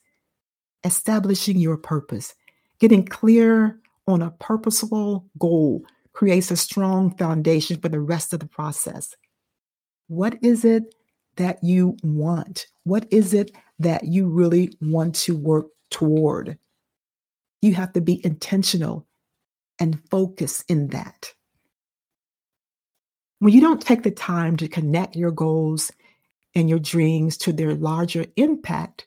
Establishing 0.84 1.58
your 1.58 1.78
purpose, 1.78 2.34
getting 2.78 3.06
clear 3.06 3.80
on 4.06 4.20
a 4.20 4.32
purposeful 4.32 5.26
goal 5.38 5.82
creates 6.12 6.50
a 6.50 6.56
strong 6.56 7.16
foundation 7.16 7.80
for 7.80 7.88
the 7.88 8.00
rest 8.00 8.34
of 8.34 8.40
the 8.40 8.46
process. 8.46 9.16
What 10.08 10.36
is 10.42 10.64
it 10.64 10.94
that 11.36 11.62
you 11.62 11.96
want? 12.02 12.66
What 12.84 13.06
is 13.10 13.34
it 13.34 13.52
that 13.78 14.04
you 14.04 14.28
really 14.28 14.76
want 14.80 15.14
to 15.16 15.36
work 15.36 15.66
toward? 15.90 16.58
You 17.62 17.74
have 17.74 17.92
to 17.94 18.00
be 18.00 18.24
intentional 18.24 19.06
and 19.78 20.00
focus 20.10 20.64
in 20.68 20.88
that. 20.88 21.32
When 23.38 23.52
you 23.52 23.60
don't 23.60 23.80
take 23.80 24.02
the 24.02 24.10
time 24.10 24.56
to 24.58 24.68
connect 24.68 25.16
your 25.16 25.30
goals 25.30 25.90
and 26.54 26.68
your 26.68 26.78
dreams 26.78 27.36
to 27.38 27.52
their 27.52 27.74
larger 27.74 28.26
impact, 28.36 29.06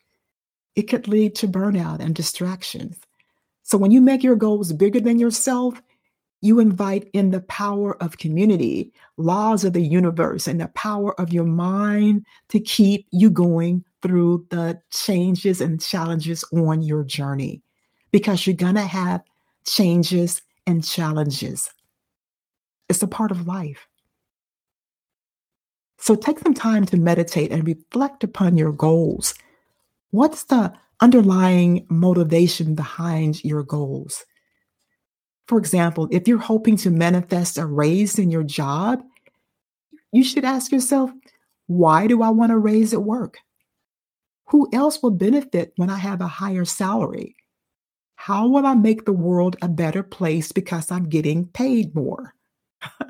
it 0.76 0.84
could 0.84 1.08
lead 1.08 1.34
to 1.36 1.48
burnout 1.48 2.00
and 2.00 2.14
distractions. 2.14 2.98
So, 3.64 3.78
when 3.78 3.92
you 3.92 4.00
make 4.00 4.24
your 4.24 4.36
goals 4.36 4.72
bigger 4.74 5.00
than 5.00 5.20
yourself, 5.20 5.82
you 6.42 6.60
invite 6.60 7.10
in 7.14 7.32
the 7.32 7.42
power 7.42 8.02
of 8.02 8.18
community, 8.18 8.94
laws 9.18 9.64
of 9.64 9.74
the 9.74 9.82
universe, 9.82 10.48
and 10.48 10.62
the 10.62 10.68
power 10.70 11.20
of 11.20 11.34
your 11.34 11.46
mind 11.46 12.26
to 12.50 12.60
keep 12.60 13.08
you 13.12 13.30
going 13.30 13.84
through 14.02 14.46
the 14.50 14.80
changes 14.92 15.62
and 15.62 15.82
challenges 15.82 16.44
on 16.54 16.82
your 16.82 17.04
journey 17.04 17.62
because 18.12 18.46
you're 18.46 18.56
going 18.56 18.76
to 18.76 18.82
have 18.82 19.22
changes 19.66 20.42
and 20.68 20.84
challenges. 20.84 21.70
It's 22.90 23.02
a 23.02 23.08
part 23.08 23.32
of 23.32 23.48
life. 23.48 23.88
So 25.98 26.16
take 26.16 26.40
some 26.40 26.54
time 26.54 26.86
to 26.86 26.98
meditate 26.98 27.52
and 27.52 27.66
reflect 27.66 28.24
upon 28.24 28.58
your 28.58 28.72
goals. 28.72 29.34
What's 30.12 30.44
the 30.44 30.72
underlying 31.02 31.86
motivation 31.90 32.76
behind 32.76 33.44
your 33.44 33.64
goals? 33.64 34.24
For 35.48 35.58
example, 35.58 36.08
if 36.12 36.28
you're 36.28 36.38
hoping 36.38 36.76
to 36.78 36.90
manifest 36.90 37.58
a 37.58 37.66
raise 37.66 38.20
in 38.20 38.30
your 38.30 38.44
job, 38.44 39.02
you 40.12 40.24
should 40.24 40.44
ask 40.44 40.72
yourself, 40.72 41.12
why 41.68 42.08
do 42.08 42.22
I 42.22 42.30
want 42.30 42.52
a 42.52 42.58
raise 42.58 42.94
at 42.94 43.04
work? 43.04 43.38
Who 44.50 44.70
else 44.74 45.02
will 45.02 45.12
benefit 45.12 45.74
when 45.76 45.90
I 45.90 45.98
have 45.98 46.22
a 46.22 46.28
higher 46.28 46.66
salary? 46.66 47.36
How 48.16 48.48
will 48.48 48.66
I 48.66 48.74
make 48.74 49.06
the 49.06 49.14
world 49.14 49.56
a 49.62 49.68
better 49.68 50.04
place 50.04 50.52
because 50.52 50.92
I'm 50.92 51.08
getting 51.08 51.46
paid 51.48 51.94
more? 51.94 52.34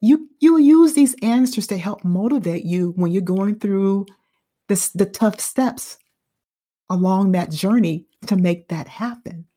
you 0.00 0.28
you 0.40 0.58
use 0.58 0.94
these 0.94 1.16
answers 1.22 1.66
to 1.68 1.78
help 1.78 2.04
motivate 2.04 2.64
you 2.64 2.92
when 2.96 3.10
you're 3.10 3.22
going 3.22 3.58
through 3.58 4.06
this 4.68 4.90
the 4.90 5.06
tough 5.06 5.40
steps 5.40 5.98
along 6.90 7.32
that 7.32 7.50
journey 7.50 8.06
to 8.26 8.36
make 8.36 8.68
that 8.68 8.86
happen. 8.86 9.47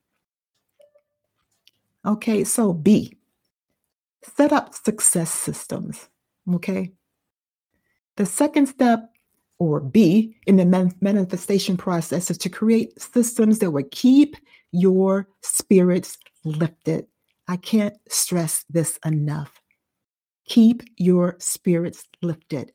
Okay, 2.05 2.43
so 2.43 2.73
B, 2.73 3.17
set 4.23 4.51
up 4.51 4.73
success 4.73 5.31
systems. 5.31 6.09
Okay. 6.53 6.91
The 8.17 8.25
second 8.25 8.67
step, 8.67 9.11
or 9.59 9.79
B, 9.79 10.35
in 10.47 10.55
the 10.55 10.93
manifestation 11.01 11.77
process 11.77 12.31
is 12.31 12.37
to 12.39 12.49
create 12.49 12.99
systems 12.99 13.59
that 13.59 13.71
will 13.71 13.87
keep 13.91 14.35
your 14.71 15.27
spirits 15.41 16.17
lifted. 16.43 17.05
I 17.47 17.57
can't 17.57 17.95
stress 18.09 18.65
this 18.69 18.97
enough. 19.05 19.61
Keep 20.45 20.83
your 20.97 21.35
spirits 21.37 22.03
lifted, 22.23 22.71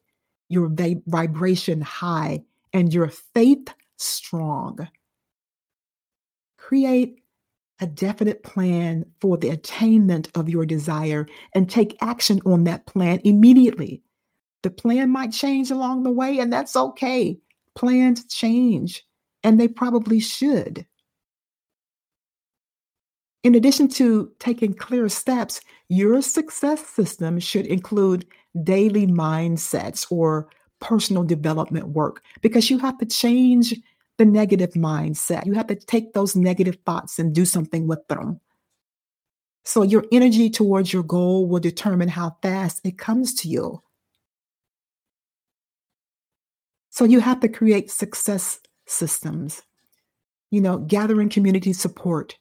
your 0.49 0.71
vibration 1.07 1.81
high, 1.81 2.45
and 2.73 2.95
your 2.95 3.09
faith 3.09 3.69
strong. 3.97 4.89
Create 6.57 7.21
a 7.81 7.87
definite 7.87 8.43
plan 8.43 9.05
for 9.21 9.37
the 9.37 9.51
attainment 9.51 10.31
of 10.35 10.49
your 10.49 10.65
desire 10.65 11.27
and 11.55 11.69
take 11.69 11.97
action 12.01 12.41
on 12.47 12.65
that 12.65 12.87
plan 12.87 13.21
immediately. 13.25 14.03
The 14.63 14.71
plan 14.71 15.11
might 15.11 15.33
change 15.33 15.71
along 15.71 16.03
the 16.03 16.11
way, 16.11 16.39
and 16.39 16.53
that's 16.53 16.75
okay. 16.75 17.39
Plans 17.75 18.25
change, 18.27 19.05
and 19.45 19.61
they 19.61 19.69
probably 19.69 20.21
should. 20.21 20.87
In 23.45 23.55
addition 23.55 23.87
to 23.89 24.33
taking 24.41 24.75
clear 24.75 25.09
steps, 25.09 25.61
your 25.89 26.21
success 26.21 26.85
system 26.85 27.39
should 27.39 27.67
include 27.67 28.27
daily 28.65 29.07
mindsets 29.07 30.11
or 30.11 30.49
personal 30.81 31.23
development 31.23 31.89
work 31.91 32.23
because 32.41 32.71
you 32.71 32.79
have 32.79 32.99
to 32.99 33.07
change 33.07 33.75
the 34.19 34.25
negative 34.25 34.73
mindset. 34.75 35.47
You 35.47 35.53
have 35.55 35.67
to 35.69 35.75
take 35.77 36.13
those 36.13 36.37
negative 36.37 36.79
thoughts 36.87 37.19
and 37.19 37.35
do 37.35 37.45
something 37.45 37.87
with 37.87 38.07
them. 38.09 38.41
So, 39.65 39.83
your 39.83 40.05
energy 40.13 40.49
towards 40.51 40.93
your 40.93 41.03
goal 41.03 41.47
will 41.47 41.61
determine 41.61 42.09
how 42.09 42.37
fast 42.43 42.81
it 42.85 42.99
comes 42.99 43.35
to 43.35 43.49
you. 43.49 43.83
So, 46.91 47.05
you 47.05 47.21
have 47.21 47.41
to 47.41 47.49
create 47.49 47.91
success 47.91 48.61
systems. 48.87 49.63
you 50.51 50.61
know, 50.61 50.79
gathering 50.79 51.29
community 51.29 51.73
support, 51.73 52.37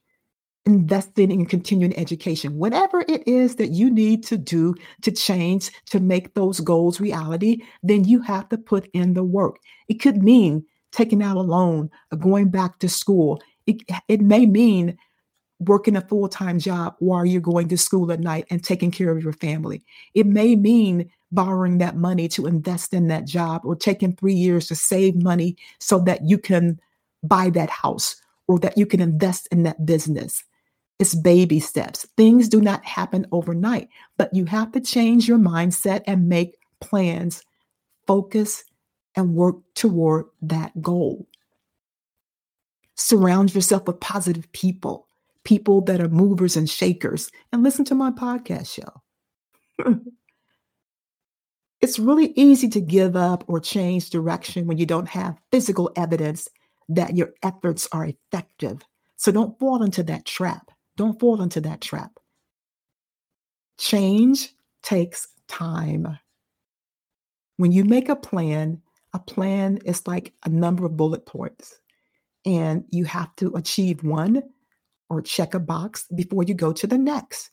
investing 0.66 1.32
in 1.32 1.46
continuing 1.46 1.98
education, 1.98 2.58
whatever 2.58 3.02
it 3.08 3.28
is 3.28 3.56
that 3.58 3.70
you 3.72 3.90
need 3.92 4.24
to 4.26 4.38
do 4.38 4.76
to 5.02 5.12
change, 5.12 5.72
to 5.88 6.00
make 6.00 6.34
those 6.34 6.60
goals 6.60 7.00
reality, 7.02 7.64
then 7.84 8.04
you 8.04 8.22
have 8.22 8.50
to 8.50 8.58
put 8.58 8.88
in 8.94 9.14
the 9.14 9.24
work. 9.24 9.58
It 9.88 9.96
could 9.96 10.24
mean 10.24 10.66
taking 10.96 11.22
out 11.22 11.38
a 11.38 11.42
loan 11.42 11.90
or 12.12 12.18
going 12.18 12.50
back 12.50 12.80
to 12.80 12.90
school. 12.90 13.42
It, 13.68 13.82
it 14.08 14.22
may 14.22 14.46
mean 14.46 14.98
working 15.60 15.96
a 15.96 16.02
full 16.02 16.30
time 16.30 16.60
job 16.60 16.96
while 17.00 17.26
you're 17.26 17.42
going 17.42 17.68
to 17.70 17.78
school 17.78 18.12
at 18.12 18.20
night 18.20 18.46
and 18.50 18.64
taking 18.64 18.92
care 18.92 19.12
of 19.12 19.24
your 19.24 19.34
family. 19.34 19.84
It 20.14 20.26
may 20.26 20.56
mean 20.56 21.10
borrowing 21.32 21.80
that 21.80 21.98
money 21.98 22.28
to 22.30 22.48
invest 22.48 22.94
in 22.94 23.08
that 23.08 23.26
job 23.26 23.62
or 23.66 23.76
taking 23.76 24.16
three 24.16 24.34
years 24.34 24.68
to 24.68 24.76
save 24.76 25.22
money 25.22 25.58
so 25.80 26.00
that 26.00 26.26
you 26.26 26.38
can 26.38 26.80
buy 27.24 27.50
that 27.50 27.70
house 27.70 28.16
or 28.48 28.60
that 28.60 28.78
you 28.78 28.86
can 28.86 29.02
invest 29.02 29.48
in 29.52 29.64
that 29.64 29.86
business. 29.86 30.44
It's 30.98 31.16
baby 31.16 31.60
steps. 31.60 32.08
Things 32.16 32.48
do 32.48 32.62
not 32.62 32.86
happen 32.86 33.26
overnight, 33.34 33.90
but 34.18 34.34
you 34.34 34.46
have 34.46 34.72
to 34.74 34.80
change 34.80 35.28
your 35.28 35.40
mindset 35.40 36.04
and 36.08 36.30
make 36.30 36.58
plans, 36.80 37.44
focus, 38.08 38.64
and 39.16 39.34
work 39.36 39.56
toward 39.74 40.26
that 40.42 40.82
goal. 40.82 41.28
Surround 42.96 43.54
yourself 43.54 43.88
with 43.88 44.00
positive 44.00 44.52
people, 44.52 45.08
people 45.44 45.82
that 45.82 46.02
are 46.02 46.10
movers 46.10 46.56
and 46.56 46.70
shakers, 46.70 47.32
and 47.52 47.64
listen 47.64 47.86
to 47.86 47.96
my 47.96 48.12
podcast 48.12 48.74
show. 48.74 49.02
it's 51.82 52.00
really 52.00 52.34
easy 52.36 52.70
to 52.70 52.82
give 52.82 53.16
up 53.16 53.44
or 53.48 53.60
change 53.60 54.10
direction 54.10 54.68
when 54.68 54.78
you 54.78 54.86
don't 54.86 55.10
have 55.10 55.38
physical 55.52 55.92
evidence 55.96 56.48
that 56.90 57.16
your 57.16 57.32
efforts 57.44 57.88
are 57.92 58.06
effective. 58.06 58.82
So 59.18 59.32
don't 59.32 59.58
fall 59.60 59.84
into 59.84 60.04
that 60.04 60.26
trap. 60.26 60.72
Don't 60.98 61.20
fall 61.20 61.42
into 61.42 61.62
that 61.62 61.82
trap. 61.82 62.12
Change 63.78 64.54
takes 64.84 65.28
time. 65.48 66.18
When 67.58 67.72
you 67.72 67.84
make 67.84 68.10
a 68.10 68.16
plan, 68.16 68.82
a 69.16 69.20
plan 69.20 69.78
is 69.86 70.06
like 70.06 70.34
a 70.44 70.50
number 70.50 70.86
of 70.86 70.98
bullet 70.98 71.26
points, 71.26 71.80
and 72.46 72.84
you 72.92 73.06
have 73.06 73.34
to 73.38 73.56
achieve 73.56 74.04
one 74.04 74.44
or 75.10 75.22
check 75.22 75.54
a 75.54 75.60
box 75.60 76.06
before 76.14 76.44
you 76.44 76.54
go 76.54 76.74
to 76.74 76.86
the 76.86 76.98
next. 76.98 77.50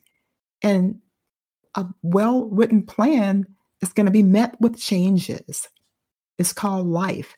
And 0.60 0.98
a 1.76 1.86
well 2.02 2.46
written 2.46 2.82
plan 2.82 3.46
is 3.80 3.92
going 3.92 4.06
to 4.06 4.12
be 4.12 4.24
met 4.24 4.60
with 4.60 4.76
changes. 4.76 5.68
It's 6.36 6.52
called 6.52 6.88
life. 6.88 7.36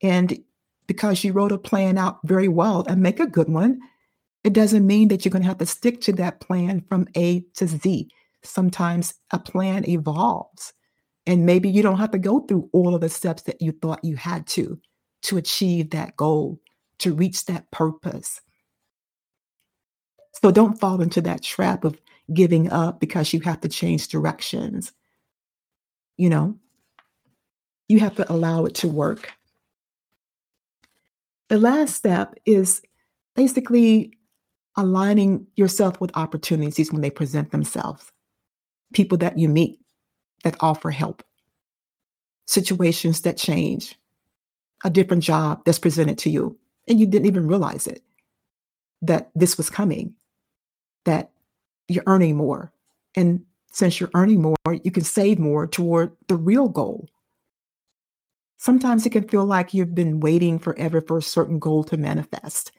And 0.00 0.38
because 0.86 1.24
you 1.24 1.32
wrote 1.32 1.50
a 1.50 1.58
plan 1.58 1.98
out 1.98 2.20
very 2.24 2.48
well 2.48 2.84
and 2.88 3.02
make 3.02 3.18
a 3.18 3.26
good 3.26 3.48
one, 3.48 3.80
it 4.44 4.52
doesn't 4.52 4.86
mean 4.86 5.08
that 5.08 5.24
you're 5.24 5.32
going 5.32 5.42
to 5.42 5.48
have 5.48 5.58
to 5.58 5.66
stick 5.66 6.00
to 6.02 6.12
that 6.12 6.40
plan 6.40 6.84
from 6.88 7.08
A 7.16 7.40
to 7.54 7.66
Z. 7.66 8.08
Sometimes 8.44 9.14
a 9.32 9.40
plan 9.40 9.88
evolves, 9.88 10.72
and 11.26 11.44
maybe 11.44 11.68
you 11.68 11.82
don't 11.82 11.98
have 11.98 12.12
to 12.12 12.18
go 12.18 12.40
through 12.40 12.68
all 12.72 12.94
of 12.94 13.00
the 13.00 13.08
steps 13.08 13.42
that 13.42 13.60
you 13.60 13.72
thought 13.72 14.04
you 14.04 14.16
had 14.16 14.46
to 14.48 14.78
to 15.22 15.36
achieve 15.36 15.90
that 15.90 16.16
goal, 16.16 16.60
to 16.98 17.14
reach 17.14 17.46
that 17.46 17.70
purpose. 17.70 18.40
So 20.42 20.50
don't 20.50 20.78
fall 20.78 21.00
into 21.00 21.20
that 21.22 21.42
trap 21.42 21.84
of 21.84 22.00
giving 22.32 22.70
up 22.70 23.00
because 23.00 23.32
you 23.32 23.40
have 23.40 23.60
to 23.62 23.68
change 23.68 24.08
directions. 24.08 24.92
You 26.16 26.30
know, 26.30 26.58
you 27.88 27.98
have 28.00 28.14
to 28.16 28.32
allow 28.32 28.64
it 28.64 28.74
to 28.76 28.88
work. 28.88 29.32
The 31.48 31.58
last 31.58 31.94
step 31.94 32.34
is 32.44 32.82
basically 33.34 34.12
aligning 34.76 35.46
yourself 35.56 36.00
with 36.00 36.16
opportunities 36.16 36.92
when 36.92 37.00
they 37.00 37.10
present 37.10 37.50
themselves, 37.50 38.12
people 38.92 39.18
that 39.18 39.38
you 39.38 39.48
meet 39.48 39.80
that 40.46 40.56
offer 40.60 40.90
help, 40.90 41.22
situations 42.46 43.20
that 43.22 43.36
change, 43.36 43.98
a 44.84 44.90
different 44.90 45.22
job 45.22 45.60
that's 45.66 45.78
presented 45.78 46.16
to 46.18 46.30
you, 46.30 46.56
and 46.88 46.98
you 46.98 47.06
didn't 47.06 47.26
even 47.26 47.46
realize 47.46 47.86
it 47.86 48.02
that 49.02 49.30
this 49.34 49.58
was 49.58 49.68
coming, 49.68 50.14
that 51.04 51.30
you're 51.88 52.04
earning 52.06 52.36
more. 52.36 52.72
And 53.14 53.42
since 53.72 54.00
you're 54.00 54.10
earning 54.14 54.40
more, 54.40 54.56
you 54.84 54.90
can 54.90 55.04
save 55.04 55.38
more 55.38 55.66
toward 55.66 56.12
the 56.28 56.36
real 56.36 56.68
goal 56.68 57.10
Sometimes 58.58 59.04
it 59.04 59.10
can 59.10 59.28
feel 59.28 59.44
like 59.44 59.74
you've 59.74 59.94
been 59.94 60.20
waiting 60.20 60.58
forever 60.58 61.00
for 61.00 61.18
a 61.18 61.22
certain 61.22 61.58
goal 61.58 61.84
to 61.84 61.96
manifest. 61.96 62.72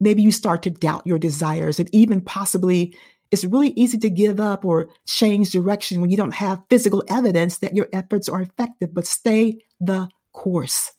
Maybe 0.00 0.22
you 0.22 0.32
start 0.32 0.62
to 0.62 0.70
doubt 0.70 1.06
your 1.06 1.18
desires, 1.18 1.78
and 1.78 1.88
even 1.94 2.20
possibly 2.20 2.96
it's 3.30 3.44
really 3.44 3.70
easy 3.70 3.98
to 3.98 4.10
give 4.10 4.40
up 4.40 4.64
or 4.64 4.88
change 5.06 5.50
direction 5.50 6.00
when 6.00 6.10
you 6.10 6.16
don't 6.16 6.34
have 6.34 6.62
physical 6.68 7.04
evidence 7.08 7.58
that 7.58 7.76
your 7.76 7.88
efforts 7.92 8.28
are 8.28 8.42
effective, 8.42 8.92
but 8.92 9.06
stay 9.06 9.64
the 9.80 10.08
course. 10.32 10.92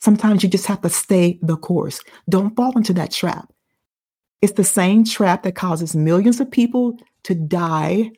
Sometimes 0.00 0.42
you 0.42 0.48
just 0.48 0.66
have 0.66 0.80
to 0.80 0.88
stay 0.88 1.38
the 1.42 1.56
course. 1.56 2.00
Don't 2.28 2.56
fall 2.56 2.76
into 2.76 2.92
that 2.94 3.12
trap. 3.12 3.52
It's 4.40 4.54
the 4.54 4.64
same 4.64 5.04
trap 5.04 5.44
that 5.44 5.54
causes 5.54 5.94
millions 5.94 6.40
of 6.40 6.50
people 6.50 6.98
to 7.22 7.34
die. 7.36 8.10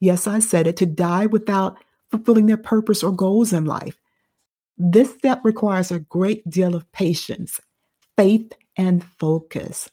Yes, 0.00 0.26
I 0.26 0.38
said 0.38 0.66
it, 0.66 0.78
to 0.78 0.86
die 0.86 1.26
without 1.26 1.76
fulfilling 2.10 2.46
their 2.46 2.56
purpose 2.56 3.02
or 3.02 3.12
goals 3.12 3.52
in 3.52 3.66
life. 3.66 4.00
This 4.78 5.12
step 5.12 5.40
requires 5.44 5.90
a 5.90 5.98
great 5.98 6.48
deal 6.48 6.74
of 6.74 6.90
patience, 6.92 7.60
faith, 8.16 8.52
and 8.78 9.04
focus. 9.18 9.90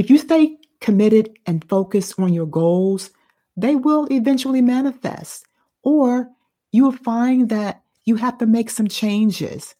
If 0.00 0.08
you 0.08 0.16
stay 0.16 0.56
committed 0.80 1.38
and 1.44 1.62
focused 1.68 2.18
on 2.18 2.32
your 2.32 2.46
goals, 2.46 3.10
they 3.54 3.76
will 3.76 4.08
eventually 4.10 4.62
manifest. 4.62 5.44
Or 5.82 6.30
you 6.72 6.84
will 6.84 6.92
find 6.92 7.50
that 7.50 7.82
you 8.06 8.16
have 8.16 8.38
to 8.38 8.46
make 8.46 8.70
some 8.70 8.88
changes. 8.88 9.74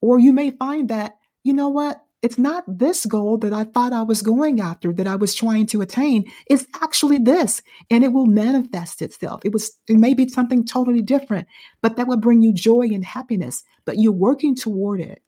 Or 0.00 0.18
you 0.18 0.32
may 0.32 0.52
find 0.52 0.88
that, 0.88 1.18
you 1.44 1.52
know 1.52 1.68
what, 1.68 2.02
it's 2.22 2.38
not 2.38 2.64
this 2.66 3.04
goal 3.04 3.36
that 3.36 3.52
I 3.52 3.64
thought 3.64 3.92
I 3.92 4.04
was 4.04 4.22
going 4.22 4.58
after, 4.58 4.90
that 4.94 5.06
I 5.06 5.16
was 5.16 5.34
trying 5.34 5.66
to 5.66 5.82
attain. 5.82 6.24
It's 6.48 6.66
actually 6.80 7.18
this, 7.18 7.60
and 7.90 8.02
it 8.02 8.14
will 8.14 8.24
manifest 8.24 9.02
itself. 9.02 9.42
It 9.44 9.52
was, 9.52 9.70
it 9.86 9.98
may 9.98 10.14
be 10.14 10.30
something 10.30 10.64
totally 10.64 11.02
different, 11.02 11.46
but 11.82 11.96
that 11.96 12.08
will 12.08 12.16
bring 12.16 12.40
you 12.40 12.54
joy 12.54 12.84
and 12.84 13.04
happiness. 13.04 13.62
But 13.84 13.98
you're 13.98 14.12
working 14.12 14.56
toward 14.56 15.02
it. 15.02 15.22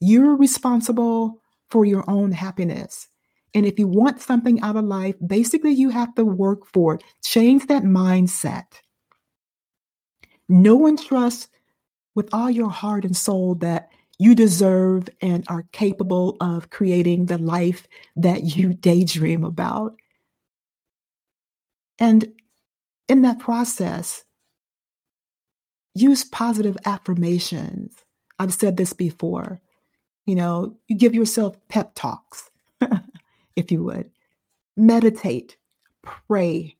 You're 0.00 0.34
responsible 0.34 1.40
for 1.70 1.84
your 1.84 2.04
own 2.08 2.32
happiness. 2.32 3.08
And 3.54 3.66
if 3.66 3.78
you 3.78 3.88
want 3.88 4.20
something 4.20 4.60
out 4.60 4.76
of 4.76 4.84
life, 4.84 5.16
basically 5.26 5.72
you 5.72 5.90
have 5.90 6.14
to 6.14 6.24
work 6.24 6.66
for 6.66 6.94
it. 6.94 7.04
Change 7.22 7.66
that 7.66 7.82
mindset. 7.82 8.66
No 10.48 10.76
one 10.76 10.96
trusts 10.96 11.48
with 12.14 12.28
all 12.32 12.50
your 12.50 12.70
heart 12.70 13.04
and 13.04 13.16
soul 13.16 13.54
that 13.56 13.90
you 14.18 14.34
deserve 14.34 15.08
and 15.20 15.44
are 15.48 15.64
capable 15.72 16.36
of 16.40 16.70
creating 16.70 17.26
the 17.26 17.38
life 17.38 17.88
that 18.16 18.56
you 18.56 18.74
daydream 18.74 19.44
about. 19.44 19.96
And 21.98 22.32
in 23.08 23.22
that 23.22 23.38
process, 23.38 24.24
use 25.94 26.24
positive 26.24 26.76
affirmations. 26.84 27.94
I've 28.38 28.54
said 28.54 28.76
this 28.76 28.92
before. 28.92 29.60
You 30.30 30.36
know, 30.36 30.76
you 30.88 30.96
give 30.96 31.14
yourself 31.14 31.56
pep 31.68 31.92
talks, 31.94 32.50
if 33.56 33.70
you 33.72 33.82
would. 33.84 34.10
Meditate, 34.76 35.56
pray, 36.02 36.76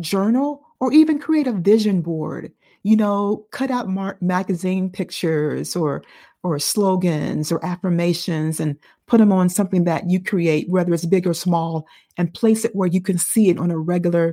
journal, 0.00 0.62
or 0.80 0.92
even 0.92 1.18
create 1.18 1.46
a 1.46 1.52
vision 1.52 2.00
board 2.00 2.52
you 2.82 2.96
know, 2.96 3.46
cut 3.50 3.70
out 3.70 3.88
mar- 3.88 4.18
magazine 4.20 4.90
pictures 4.90 5.76
or 5.76 6.02
or 6.42 6.58
slogans 6.58 7.52
or 7.52 7.62
affirmations 7.64 8.60
and 8.60 8.78
put 9.06 9.18
them 9.18 9.30
on 9.30 9.50
something 9.50 9.84
that 9.84 10.08
you 10.08 10.22
create, 10.22 10.70
whether 10.70 10.94
it's 10.94 11.04
big 11.04 11.26
or 11.26 11.34
small, 11.34 11.86
and 12.16 12.32
place 12.32 12.64
it 12.64 12.74
where 12.74 12.88
you 12.88 13.00
can 13.00 13.18
see 13.18 13.50
it 13.50 13.58
on 13.58 13.70
a 13.70 13.76
regular 13.76 14.32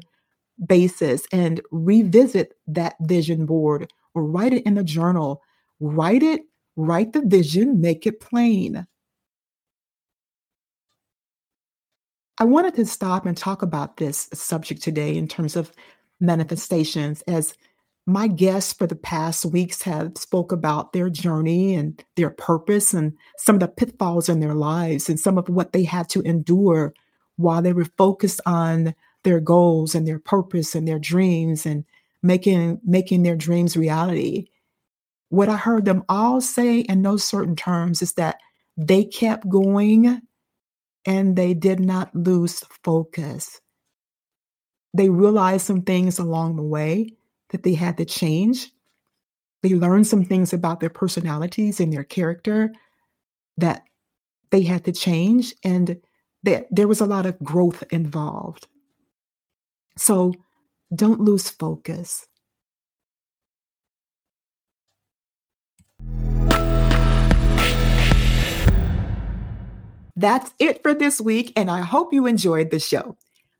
basis 0.65 1.27
and 1.34 1.60
revisit 1.71 2.53
that 2.65 2.95
vision 3.01 3.45
board 3.45 3.91
or 4.13 4.23
write 4.23 4.53
it 4.53 4.65
in 4.65 4.77
a 4.77 4.84
journal. 4.84 5.41
Write 5.82 6.23
it, 6.23 6.41
write 6.78 7.12
the 7.12 7.22
vision, 7.22 7.82
make 7.82 8.08
it 8.08 8.22
plain. 8.22 8.88
I 12.40 12.44
wanted 12.46 12.76
to 12.76 12.86
stop 12.86 13.26
and 13.26 13.36
talk 13.36 13.63
about 13.63 13.98
this 13.98 14.30
subject 14.32 14.82
today 14.82 15.18
in 15.18 15.28
terms 15.28 15.56
of 15.56 15.72
manifestations 16.20 17.24
as 17.24 17.56
my 18.06 18.28
guests 18.28 18.72
for 18.72 18.88
the 18.88 18.96
past 18.96 19.44
weeks 19.44 19.82
have 19.82 20.13
spoke 20.18 20.52
about 20.52 20.94
their 20.94 21.10
journey 21.10 21.76
and 21.76 22.04
their 22.16 22.30
purpose 22.30 22.94
and 22.94 23.13
some 23.38 23.56
of 23.56 23.60
the 23.60 23.68
pitfalls 23.68 24.30
in 24.30 24.40
their 24.40 24.54
lives 24.54 25.10
and 25.10 25.20
some 25.20 25.38
of 25.38 25.50
what 25.50 25.74
they 25.74 25.84
had 25.84 26.08
to 26.10 26.22
endure 26.22 26.94
while 27.36 27.62
they 27.62 27.74
were 27.74 27.88
focused 27.98 28.40
on 28.46 28.96
their 29.24 29.40
goals 29.40 29.94
and 29.94 30.08
their 30.08 30.20
purpose 30.20 30.74
and 30.74 30.88
their 30.88 31.00
dreams 31.00 31.66
and 31.66 31.84
making 32.24 32.80
making 32.86 33.24
their 33.24 33.36
dreams 33.36 33.76
reality 33.76 34.48
what 35.30 35.50
I 35.50 35.58
heard 35.58 35.86
them 35.86 36.04
all 36.08 36.42
say 36.42 36.80
in 36.80 37.02
no 37.02 37.18
certain 37.18 37.56
terms 37.56 38.02
is 38.02 38.13
that 38.13 38.38
they 38.78 39.04
kept 39.04 39.50
going 39.50 40.22
and 41.06 41.36
they 41.36 41.54
did 41.54 41.80
not 41.80 42.16
lose 42.16 42.63
focus. 42.84 43.60
They 44.94 45.10
realized 45.10 45.66
some 45.66 45.82
things 45.82 46.20
along 46.20 46.56
the 46.56 46.63
way 46.63 47.10
that 47.50 47.63
they 47.63 47.74
had 47.74 47.98
to 47.98 48.06
change. 48.06 48.72
They 49.63 49.74
learned 49.74 50.08
some 50.08 50.24
things 50.24 50.54
about 50.54 50.80
their 50.80 50.90
personalities 50.90 51.80
and 51.80 51.92
their 51.92 52.04
character 52.04 52.74
that 53.58 53.84
they 54.50 54.62
had 54.62 54.86
to 54.86 54.92
change, 54.92 55.54
and 55.63 55.98
that 56.44 56.68
there 56.72 56.88
was 56.88 57.02
a 57.02 57.06
lot 57.06 57.26
of 57.26 57.38
growth 57.40 57.84
involved. 57.90 58.68
So 59.98 60.34
don't 60.96 61.20
lose 61.20 61.50
focus. 61.50 62.28
That's 70.17 70.51
it 70.58 70.82
for 70.82 70.95
this 70.95 71.21
week, 71.21 71.53
and 71.56 71.69
I 71.69 71.82
hope 71.82 72.12
you 72.12 72.25
enjoyed 72.25 72.71
the 72.71 72.80
show. 72.80 73.15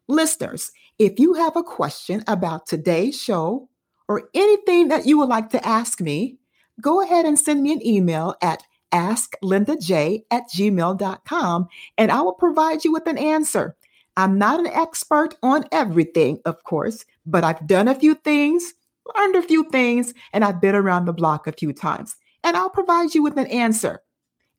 Listeners, 0.08 0.72
if 0.98 1.20
you 1.20 1.36
have 1.36 1.56
a 1.56 1.62
question 1.62 2.24
about 2.26 2.66
today's 2.66 3.22
show 3.22 3.70
or 4.08 4.30
anything 4.34 4.88
that 4.88 5.06
you 5.06 5.20
would 5.20 5.30
like 5.30 5.52
to 5.52 5.66
ask 5.66 6.02
me, 6.02 6.38
go 6.82 7.02
ahead 7.02 7.26
and 7.26 7.38
send 7.38 7.62
me 7.62 7.74
an 7.74 7.86
email 7.86 8.34
at 8.42 8.64
asklindaj 8.92 10.24
at 10.32 10.44
gmail.com 10.50 11.68
and 11.98 12.12
I 12.12 12.22
will 12.22 12.34
provide 12.34 12.84
you 12.84 12.92
with 12.92 13.06
an 13.06 13.18
answer. 13.18 13.76
I'm 14.16 14.40
not 14.40 14.60
an 14.60 14.68
expert 14.68 15.36
on 15.44 15.66
everything, 15.72 16.40
of 16.46 16.64
course, 16.64 17.06
but 17.28 17.44
I've 17.44 17.68
done 17.68 17.88
a 17.88 17.94
few 17.94 18.16
things, 18.16 18.74
learned 19.16 19.36
a 19.36 19.44
few 19.44 19.70
things, 19.70 20.16
and 20.34 20.44
I've 20.44 20.62
been 20.62 20.74
around 20.74 21.06
the 21.06 21.14
block 21.14 21.46
a 21.46 21.52
few 21.52 21.72
times. 21.72 22.16
And 22.44 22.58
I'll 22.58 22.70
provide 22.70 23.14
you 23.14 23.22
with 23.22 23.38
an 23.38 23.48
answer. 23.48 24.02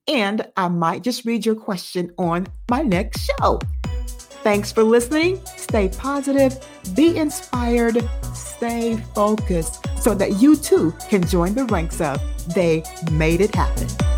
And 0.09 0.47
I 0.57 0.69
might 0.69 1.03
just 1.03 1.25
read 1.25 1.45
your 1.45 1.55
question 1.55 2.13
on 2.19 2.47
my 2.71 2.83
next 2.83 3.31
show. 3.39 3.61
Thanks 4.43 4.73
for 4.73 4.83
listening. 4.83 5.41
Stay 5.57 5.89
positive, 5.89 6.59
be 6.95 7.17
inspired, 7.19 8.09
stay 8.33 8.97
focused 9.15 9.87
so 10.01 10.15
that 10.15 10.41
you 10.41 10.57
too 10.57 10.93
can 11.11 11.27
join 11.27 11.55
the 11.55 11.67
ranks 11.67 12.01
of 12.01 12.21
They 12.55 12.83
Made 13.13 13.43
It 13.43 13.55
Happen. 13.55 14.18